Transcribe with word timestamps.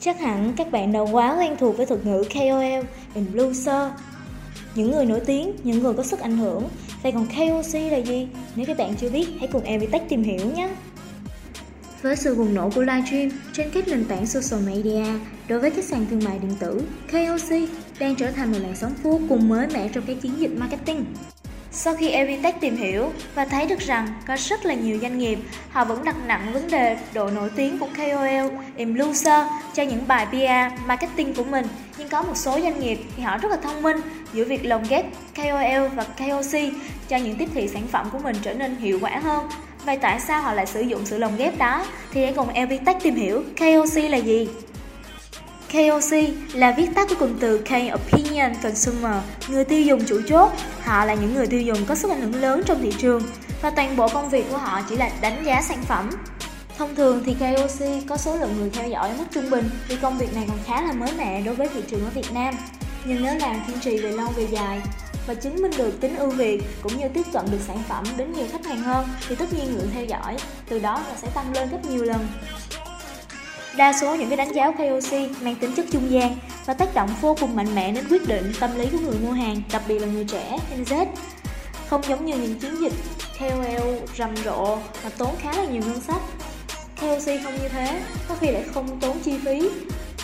Chắc 0.00 0.20
hẳn 0.20 0.52
các 0.56 0.70
bạn 0.70 0.92
đã 0.92 1.00
quá 1.00 1.36
quen 1.38 1.56
thuộc 1.58 1.76
với 1.76 1.86
thuật 1.86 2.06
ngữ 2.06 2.24
KOL, 2.34 2.84
influencer. 3.14 3.90
Những 4.74 4.90
người 4.90 5.04
nổi 5.04 5.20
tiếng, 5.26 5.52
những 5.64 5.82
người 5.82 5.94
có 5.94 6.02
sức 6.02 6.20
ảnh 6.20 6.36
hưởng. 6.36 6.68
Vậy 7.02 7.12
còn 7.12 7.26
KOC 7.26 7.74
là 7.74 7.96
gì? 7.98 8.28
Nếu 8.56 8.66
các 8.66 8.78
bạn 8.78 8.94
chưa 8.94 9.10
biết, 9.10 9.28
hãy 9.38 9.48
cùng 9.52 9.62
Evitech 9.62 10.08
tìm 10.08 10.22
hiểu 10.22 10.46
nhé! 10.56 10.68
Với 12.02 12.16
sự 12.16 12.34
bùng 12.34 12.54
nổ 12.54 12.70
của 12.70 12.82
livestream 12.82 13.28
trên 13.52 13.70
các 13.70 13.88
nền 13.88 14.04
tảng 14.04 14.26
social 14.26 14.66
media, 14.66 15.04
đối 15.48 15.58
với 15.58 15.70
các 15.70 15.84
sàn 15.84 16.06
thương 16.10 16.24
mại 16.24 16.38
điện 16.38 16.54
tử, 16.60 16.82
KOC 17.12 17.68
đang 17.98 18.14
trở 18.14 18.30
thành 18.30 18.52
một 18.52 18.58
làn 18.62 18.76
sóng 18.76 18.92
vô 19.02 19.20
cùng 19.28 19.48
mới 19.48 19.66
mẻ 19.66 19.88
trong 19.88 20.04
các 20.06 20.16
chiến 20.22 20.32
dịch 20.38 20.52
marketing. 20.58 21.04
Sau 21.80 21.94
khi 21.94 22.10
Evitech 22.10 22.60
tìm 22.60 22.76
hiểu 22.76 23.12
và 23.34 23.44
thấy 23.44 23.66
được 23.66 23.78
rằng 23.78 24.06
có 24.26 24.36
rất 24.36 24.66
là 24.66 24.74
nhiều 24.74 24.98
doanh 25.02 25.18
nghiệp, 25.18 25.38
họ 25.70 25.84
vẫn 25.84 26.04
đặt 26.04 26.16
nặng 26.26 26.50
vấn 26.52 26.70
đề 26.70 26.96
độ 27.14 27.30
nổi 27.30 27.50
tiếng 27.56 27.78
của 27.78 27.88
KOL, 27.96 28.56
influencer 28.76 29.46
cho 29.74 29.82
những 29.82 30.08
bài 30.08 30.26
PR, 30.30 30.86
marketing 30.86 31.34
của 31.34 31.44
mình. 31.44 31.66
Nhưng 31.98 32.08
có 32.08 32.22
một 32.22 32.36
số 32.36 32.60
doanh 32.60 32.80
nghiệp 32.80 32.98
thì 33.16 33.22
họ 33.22 33.38
rất 33.38 33.48
là 33.50 33.56
thông 33.56 33.82
minh 33.82 33.96
giữa 34.32 34.44
việc 34.44 34.66
lồng 34.66 34.84
ghép 34.88 35.06
KOL 35.36 35.88
và 35.94 36.04
KOC 36.18 36.72
cho 37.08 37.16
những 37.16 37.36
tiếp 37.36 37.48
thị 37.54 37.68
sản 37.68 37.86
phẩm 37.92 38.08
của 38.12 38.18
mình 38.18 38.36
trở 38.42 38.54
nên 38.54 38.76
hiệu 38.76 38.98
quả 39.02 39.20
hơn. 39.22 39.48
Vậy 39.84 39.98
tại 40.00 40.20
sao 40.20 40.42
họ 40.42 40.52
lại 40.52 40.66
sử 40.66 40.80
dụng 40.80 41.00
sự 41.04 41.18
lồng 41.18 41.36
ghép 41.36 41.58
đó? 41.58 41.84
Thì 42.12 42.24
hãy 42.24 42.32
cùng 42.32 42.48
Evitech 42.48 43.02
tìm 43.02 43.14
hiểu 43.14 43.42
KOC 43.56 44.10
là 44.10 44.18
gì. 44.18 44.48
KOC 45.72 46.12
là 46.54 46.74
viết 46.76 46.86
tắt 46.94 47.08
của 47.08 47.14
cụm 47.18 47.38
từ 47.40 47.58
K 47.58 47.70
Opinion 47.94 48.52
Consumer, 48.62 49.16
người 49.48 49.64
tiêu 49.64 49.82
dùng 49.82 50.00
chủ 50.06 50.20
chốt. 50.28 50.52
Họ 50.82 51.04
là 51.04 51.14
những 51.14 51.34
người 51.34 51.46
tiêu 51.46 51.60
dùng 51.60 51.78
có 51.86 51.94
sức 51.94 52.10
ảnh 52.10 52.20
hưởng 52.20 52.34
lớn 52.34 52.62
trong 52.66 52.82
thị 52.82 52.92
trường 52.98 53.22
và 53.62 53.70
toàn 53.70 53.96
bộ 53.96 54.08
công 54.08 54.30
việc 54.30 54.44
của 54.50 54.56
họ 54.56 54.80
chỉ 54.88 54.96
là 54.96 55.10
đánh 55.20 55.44
giá 55.44 55.62
sản 55.62 55.82
phẩm. 55.82 56.10
Thông 56.78 56.94
thường 56.94 57.22
thì 57.26 57.34
KOC 57.34 58.08
có 58.08 58.16
số 58.16 58.36
lượng 58.36 58.56
người 58.58 58.70
theo 58.70 58.88
dõi 58.88 59.10
mức 59.18 59.24
trung 59.30 59.50
bình 59.50 59.70
vì 59.88 59.96
công 59.96 60.18
việc 60.18 60.34
này 60.34 60.44
còn 60.48 60.58
khá 60.66 60.82
là 60.82 60.92
mới 60.92 61.10
mẻ 61.18 61.40
đối 61.40 61.54
với 61.54 61.68
thị 61.74 61.80
trường 61.90 62.04
ở 62.04 62.10
Việt 62.14 62.32
Nam. 62.32 62.54
Nhưng 63.04 63.22
nếu 63.22 63.34
làm 63.34 63.56
kiên 63.66 63.80
trì 63.80 63.98
về 63.98 64.12
lâu 64.12 64.28
về 64.36 64.46
dài 64.50 64.80
và 65.28 65.34
chứng 65.34 65.62
minh 65.62 65.72
được 65.78 66.00
tính 66.00 66.16
ưu 66.16 66.30
việt 66.30 66.62
cũng 66.82 66.98
như 66.98 67.08
tiếp 67.08 67.26
cận 67.32 67.44
được 67.50 67.58
sản 67.66 67.82
phẩm 67.88 68.04
đến 68.16 68.32
nhiều 68.32 68.46
khách 68.52 68.66
hàng 68.66 68.82
hơn 68.82 69.06
thì 69.28 69.34
tất 69.34 69.52
nhiên 69.52 69.76
lượng 69.76 69.90
theo 69.94 70.04
dõi 70.04 70.36
từ 70.68 70.78
đó 70.78 71.02
là 71.08 71.16
sẽ 71.16 71.28
tăng 71.34 71.52
lên 71.52 71.68
gấp 71.70 71.78
nhiều 71.84 72.04
lần 72.04 72.26
Đa 73.76 73.92
số 73.92 74.14
những 74.14 74.28
cái 74.28 74.36
đánh 74.36 74.52
giá 74.54 74.70
KOC 74.70 75.42
mang 75.42 75.54
tính 75.54 75.72
chất 75.76 75.86
trung 75.92 76.10
gian 76.10 76.36
và 76.66 76.74
tác 76.74 76.94
động 76.94 77.10
vô 77.20 77.36
cùng 77.40 77.56
mạnh 77.56 77.74
mẽ 77.74 77.92
đến 77.92 78.04
quyết 78.10 78.28
định 78.28 78.52
tâm 78.60 78.78
lý 78.78 78.86
của 78.92 78.98
người 78.98 79.18
mua 79.22 79.32
hàng, 79.32 79.62
đặc 79.72 79.82
biệt 79.88 79.98
là 79.98 80.06
người 80.06 80.24
trẻ, 80.24 80.58
Gen 80.70 80.82
Z. 80.82 81.06
Không 81.88 82.02
giống 82.08 82.26
như 82.26 82.36
những 82.36 82.54
chiến 82.54 82.80
dịch 82.80 82.92
KOL 83.38 83.96
rầm 84.18 84.36
rộ 84.36 84.76
mà 84.76 85.10
tốn 85.18 85.34
khá 85.40 85.52
là 85.52 85.64
nhiều 85.64 85.82
ngân 85.86 86.00
sách. 86.00 86.22
KOC 87.00 87.44
không 87.44 87.54
như 87.62 87.68
thế, 87.68 88.00
có 88.28 88.34
khi 88.40 88.50
lại 88.50 88.64
không 88.74 89.00
tốn 89.00 89.18
chi 89.18 89.38
phí. 89.44 89.70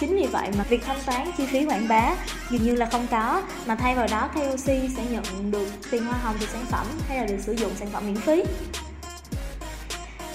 Chính 0.01 0.17
vì 0.17 0.27
vậy 0.27 0.49
mà 0.59 0.65
việc 0.69 0.85
thanh 0.85 1.01
toán 1.07 1.31
chi 1.39 1.47
phí 1.47 1.65
quảng 1.65 1.89
bá 1.89 2.15
dường 2.51 2.63
như 2.63 2.75
là 2.75 2.87
không 2.87 3.07
có, 3.11 3.43
mà 3.67 3.75
thay 3.75 3.95
vào 3.95 4.07
đó 4.11 4.29
KOC 4.35 4.67
sẽ 4.67 5.05
nhận 5.11 5.51
được 5.51 5.69
tiền 5.91 6.05
hoa 6.05 6.19
hồng 6.23 6.37
từ 6.41 6.47
sản 6.53 6.65
phẩm 6.71 6.87
hay 7.09 7.19
là 7.19 7.25
được 7.25 7.39
sử 7.47 7.53
dụng 7.53 7.73
sản 7.79 7.89
phẩm 7.93 8.03
miễn 8.07 8.17
phí. 8.17 8.43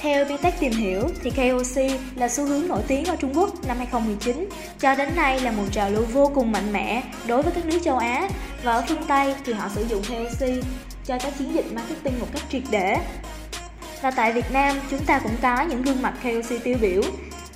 Theo 0.02 0.25
Bitech 0.25 0.59
tìm 0.59 0.72
hiểu 0.72 1.02
thì 1.23 1.30
KOC 1.30 1.83
là 2.16 2.30
xu 2.30 2.45
hướng 2.45 2.67
nổi 2.67 2.81
tiếng 2.88 3.05
ở 3.05 3.16
Trung 3.16 3.33
Quốc 3.36 3.67
năm 3.67 3.78
2019, 3.78 4.50
cho 4.80 4.95
đến 4.95 5.09
nay 5.16 5.39
là 5.39 5.52
một 5.52 5.64
trào 5.72 5.89
lưu 5.89 6.03
vô 6.14 6.31
cùng 6.36 6.52
mạnh 6.52 6.73
mẽ 6.73 7.03
đối 7.28 7.42
với 7.42 7.52
các 7.55 7.66
nước 7.66 7.80
châu 7.83 7.97
Á 7.97 8.30
và 8.64 8.73
ở 8.73 8.83
phương 8.88 9.03
Tây 9.08 9.36
thì 9.45 9.53
họ 9.53 9.70
sử 9.75 9.86
dụng 9.88 10.02
KOC 10.03 10.47
cho 11.05 11.17
các 11.23 11.33
chiến 11.39 11.53
dịch 11.53 11.66
marketing 11.73 12.20
một 12.20 12.27
cách 12.33 12.44
triệt 12.52 12.61
để. 12.72 12.97
Và 14.02 14.11
tại 14.11 14.33
Việt 14.33 14.52
Nam 14.53 14.77
chúng 14.89 15.05
ta 15.05 15.20
cũng 15.20 15.36
có 15.42 15.61
những 15.61 15.81
gương 15.81 16.02
mặt 16.02 16.14
KOC 16.23 16.64
tiêu 16.64 16.77
biểu 16.81 17.02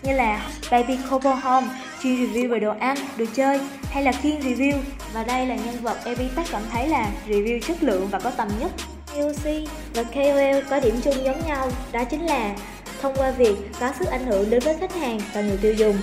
như 0.04 0.14
là 0.14 0.52
Baby 0.72 0.98
Kobo 1.10 1.34
Home, 1.34 1.68
chuyên 2.04 2.16
review 2.16 2.50
về 2.50 2.60
đồ 2.60 2.74
ăn, 2.80 2.98
đồ 3.18 3.26
chơi 3.36 3.60
hay 3.92 4.04
là 4.04 4.12
Kiên 4.12 4.40
Review. 4.40 4.78
Và 5.14 5.24
đây 5.24 5.46
là 5.46 5.56
nhân 5.56 5.76
vật 5.82 5.98
Evitech 6.06 6.48
cảm 6.52 6.62
thấy 6.72 6.88
là 6.88 7.12
review 7.28 7.60
chất 7.60 7.84
lượng 7.84 8.08
và 8.12 8.20
có 8.20 8.30
tầm 8.30 8.48
nhất. 8.60 8.72
KOC 9.16 9.70
và 9.94 10.04
KOL 10.04 10.70
có 10.70 10.80
điểm 10.80 10.96
chung 11.04 11.26
giống 11.26 11.48
nhau, 11.48 11.68
đó 11.92 12.04
chính 12.04 12.26
là 12.26 12.56
thông 13.02 13.16
qua 13.16 13.32
việc 13.32 13.56
có 13.80 13.92
sức 14.00 14.08
ảnh 14.08 14.26
hưởng 14.26 14.50
đến 14.50 14.60
với 14.66 14.76
khách 14.80 14.96
hàng 14.96 15.20
và 15.34 15.42
người 15.42 15.58
tiêu 15.62 15.74
dùng. 15.74 15.98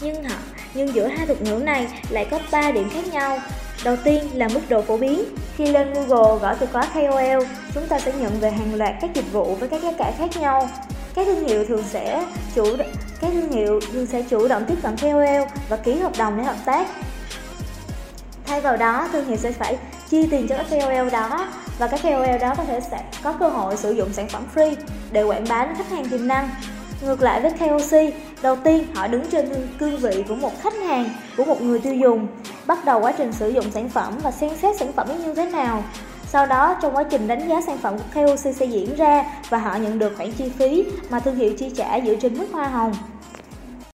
Nhưng 0.00 0.24
họ, 0.24 0.36
nhưng 0.74 0.94
giữa 0.94 1.06
hai 1.06 1.26
thuật 1.26 1.42
ngữ 1.42 1.54
này 1.54 1.86
lại 2.10 2.26
có 2.30 2.38
3 2.52 2.70
điểm 2.70 2.90
khác 2.90 3.06
nhau. 3.12 3.38
Đầu 3.84 3.96
tiên 4.04 4.24
là 4.34 4.48
mức 4.54 4.60
độ 4.68 4.82
phổ 4.82 4.96
biến. 4.96 5.24
Khi 5.56 5.66
lên 5.66 5.92
Google 5.92 6.38
gõ 6.40 6.54
từ 6.54 6.66
khóa 6.72 6.88
KOL, 6.94 7.46
chúng 7.74 7.86
ta 7.88 7.98
sẽ 7.98 8.12
nhận 8.12 8.40
về 8.40 8.50
hàng 8.50 8.74
loạt 8.74 8.94
các 9.00 9.10
dịch 9.14 9.32
vụ 9.32 9.54
với 9.54 9.68
các 9.68 9.82
giá 9.82 9.92
cả 9.98 10.12
khác 10.18 10.36
nhau. 10.40 10.68
Các 11.14 11.26
thương 11.26 11.48
hiệu 11.48 11.64
thường 11.64 11.84
sẽ 11.90 12.24
chủ 12.54 12.76
các 13.20 13.30
thương 13.32 13.52
hiệu 13.52 13.80
thường 13.92 14.06
sẽ 14.06 14.22
chủ 14.22 14.48
động 14.48 14.64
tiếp 14.68 14.74
cận 14.82 14.96
KOL 14.96 15.58
và 15.68 15.76
ký 15.76 15.98
hợp 15.98 16.12
đồng 16.18 16.36
để 16.36 16.44
hợp 16.44 16.56
tác. 16.64 16.86
Thay 18.46 18.60
vào 18.60 18.76
đó, 18.76 19.08
thương 19.12 19.26
hiệu 19.26 19.36
sẽ 19.36 19.52
phải 19.52 19.76
chi 20.10 20.26
tiền 20.30 20.48
cho 20.48 20.56
các 20.56 20.66
KOL 20.70 21.10
đó 21.10 21.48
và 21.78 21.86
các 21.86 22.00
KOL 22.02 22.38
đó 22.40 22.54
có 22.56 22.64
thể 22.64 22.80
sẽ 22.90 23.04
có 23.22 23.32
cơ 23.32 23.48
hội 23.48 23.76
sử 23.76 23.92
dụng 23.92 24.12
sản 24.12 24.28
phẩm 24.28 24.42
free 24.54 24.74
để 25.12 25.22
quảng 25.22 25.44
bá 25.48 25.64
đến 25.64 25.74
khách 25.74 25.90
hàng 25.90 26.08
tiềm 26.08 26.28
năng. 26.28 26.50
Ngược 27.02 27.22
lại 27.22 27.40
với 27.40 27.50
KOC, 27.50 28.14
đầu 28.42 28.56
tiên 28.56 28.84
họ 28.94 29.06
đứng 29.06 29.26
trên 29.30 29.68
cương 29.78 29.96
vị 29.96 30.24
của 30.28 30.34
một 30.34 30.62
khách 30.62 30.74
hàng, 30.74 31.10
của 31.36 31.44
một 31.44 31.62
người 31.62 31.78
tiêu 31.78 31.94
dùng, 31.94 32.26
bắt 32.66 32.84
đầu 32.84 33.00
quá 33.00 33.12
trình 33.12 33.32
sử 33.32 33.48
dụng 33.48 33.70
sản 33.70 33.88
phẩm 33.88 34.18
và 34.22 34.30
xem 34.30 34.50
xét 34.62 34.76
sản 34.76 34.92
phẩm 34.92 35.08
như 35.24 35.34
thế 35.34 35.50
nào. 35.50 35.84
Sau 36.26 36.46
đó, 36.46 36.76
trong 36.82 36.96
quá 36.96 37.02
trình 37.02 37.28
đánh 37.28 37.48
giá 37.48 37.60
sản 37.66 37.78
phẩm 37.78 37.98
của 37.98 38.04
KOC 38.14 38.38
sẽ 38.38 38.66
diễn 38.66 38.96
ra 38.96 39.24
và 39.48 39.58
họ 39.58 39.76
nhận 39.76 39.98
được 39.98 40.12
khoản 40.16 40.32
chi 40.32 40.52
phí 40.58 40.86
mà 41.10 41.20
thương 41.20 41.36
hiệu 41.36 41.52
chi 41.58 41.70
trả 41.76 42.00
dựa 42.00 42.14
trên 42.14 42.38
mức 42.38 42.46
hoa 42.52 42.68
hồng 42.68 42.92